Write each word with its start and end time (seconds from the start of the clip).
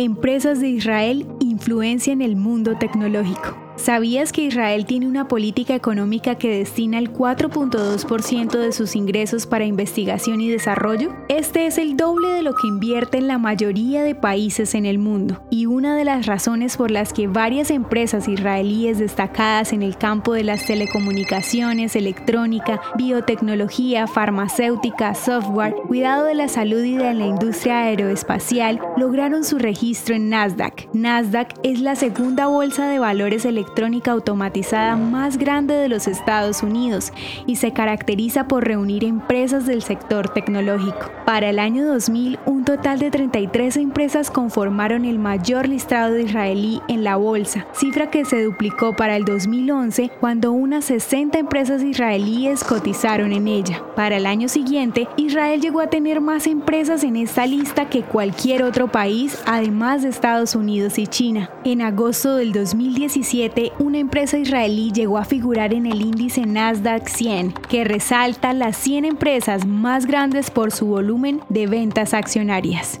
Empresas 0.00 0.60
de 0.60 0.68
Israel 0.68 1.26
influencian 1.40 2.22
el 2.22 2.36
mundo 2.36 2.78
tecnológico. 2.78 3.67
¿Sabías 3.78 4.32
que 4.32 4.42
Israel 4.42 4.86
tiene 4.86 5.06
una 5.06 5.28
política 5.28 5.72
económica 5.72 6.34
que 6.34 6.50
destina 6.50 6.98
el 6.98 7.12
4.2% 7.12 8.58
de 8.58 8.72
sus 8.72 8.96
ingresos 8.96 9.46
para 9.46 9.66
investigación 9.66 10.40
y 10.40 10.50
desarrollo? 10.50 11.14
Este 11.28 11.66
es 11.66 11.78
el 11.78 11.96
doble 11.96 12.28
de 12.28 12.42
lo 12.42 12.54
que 12.54 12.66
invierten 12.66 13.28
la 13.28 13.38
mayoría 13.38 14.02
de 14.02 14.16
países 14.16 14.74
en 14.74 14.84
el 14.84 14.98
mundo 14.98 15.40
y 15.48 15.66
una 15.66 15.94
de 15.94 16.04
las 16.04 16.26
razones 16.26 16.76
por 16.76 16.90
las 16.90 17.12
que 17.12 17.28
varias 17.28 17.70
empresas 17.70 18.26
israelíes 18.26 18.98
destacadas 18.98 19.72
en 19.72 19.84
el 19.84 19.96
campo 19.96 20.32
de 20.34 20.42
las 20.42 20.66
telecomunicaciones, 20.66 21.94
electrónica, 21.94 22.80
biotecnología, 22.96 24.08
farmacéutica, 24.08 25.14
software, 25.14 25.74
cuidado 25.86 26.24
de 26.24 26.34
la 26.34 26.48
salud 26.48 26.82
y 26.82 26.96
de 26.96 27.14
la 27.14 27.26
industria 27.26 27.82
aeroespacial 27.82 28.80
lograron 28.96 29.44
su 29.44 29.56
registro 29.56 30.16
en 30.16 30.30
Nasdaq. 30.30 30.88
Nasdaq 30.92 31.54
es 31.62 31.80
la 31.80 31.94
segunda 31.94 32.48
bolsa 32.48 32.88
de 32.88 32.98
valores 32.98 33.44
electrónicos 33.44 33.67
electrónica 33.68 34.12
automatizada 34.12 34.96
más 34.96 35.36
grande 35.36 35.74
de 35.74 35.90
los 35.90 36.08
Estados 36.08 36.62
Unidos 36.62 37.12
y 37.46 37.56
se 37.56 37.72
caracteriza 37.72 38.48
por 38.48 38.64
reunir 38.64 39.04
empresas 39.04 39.66
del 39.66 39.82
sector 39.82 40.30
tecnológico. 40.30 41.10
Para 41.26 41.50
el 41.50 41.58
año 41.58 41.86
2000, 41.86 42.38
un 42.46 42.64
total 42.64 42.98
de 42.98 43.10
33 43.10 43.76
empresas 43.76 44.30
conformaron 44.30 45.04
el 45.04 45.18
mayor 45.18 45.68
listado 45.68 46.14
de 46.14 46.22
israelí 46.22 46.80
en 46.88 47.04
la 47.04 47.16
bolsa, 47.16 47.66
cifra 47.74 48.08
que 48.08 48.24
se 48.24 48.42
duplicó 48.42 48.96
para 48.96 49.16
el 49.16 49.26
2011 49.26 50.12
cuando 50.18 50.52
unas 50.52 50.86
60 50.86 51.38
empresas 51.38 51.82
israelíes 51.82 52.64
cotizaron 52.64 53.32
en 53.32 53.48
ella. 53.48 53.82
Para 53.94 54.16
el 54.16 54.24
año 54.24 54.48
siguiente, 54.48 55.08
Israel 55.18 55.60
llegó 55.60 55.80
a 55.80 55.90
tener 55.90 56.22
más 56.22 56.46
empresas 56.46 57.04
en 57.04 57.16
esta 57.16 57.46
lista 57.46 57.90
que 57.90 58.02
cualquier 58.02 58.62
otro 58.62 58.88
país, 58.88 59.42
además 59.44 60.02
de 60.02 60.08
Estados 60.08 60.54
Unidos 60.54 60.98
y 60.98 61.06
China. 61.06 61.50
En 61.64 61.82
agosto 61.82 62.36
del 62.36 62.52
2017, 62.54 63.57
una 63.78 63.98
empresa 63.98 64.38
israelí 64.38 64.92
llegó 64.92 65.18
a 65.18 65.24
figurar 65.24 65.74
en 65.74 65.86
el 65.86 66.00
índice 66.00 66.46
Nasdaq 66.46 67.08
100, 67.08 67.52
que 67.68 67.84
resalta 67.84 68.52
las 68.52 68.76
100 68.76 69.04
empresas 69.04 69.66
más 69.66 70.06
grandes 70.06 70.50
por 70.50 70.70
su 70.70 70.86
volumen 70.86 71.40
de 71.48 71.66
ventas 71.66 72.14
accionarias. 72.14 73.00